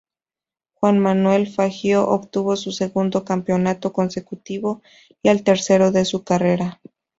Juan 0.73 0.97
Manuel 0.97 1.45
Fangio 1.47 2.07
obtuvo 2.09 2.55
su 2.55 2.71
segundo 2.71 3.23
campeonato 3.23 3.93
consecutivo 3.93 4.81
y 5.21 5.29
el 5.29 5.43
tercero 5.43 5.91
de 5.91 6.05
su 6.05 6.23
carrera. 6.23 6.79